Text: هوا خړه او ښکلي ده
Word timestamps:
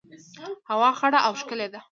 هوا 0.69 0.89
خړه 0.99 1.19
او 1.27 1.33
ښکلي 1.41 1.67
ده 1.73 1.79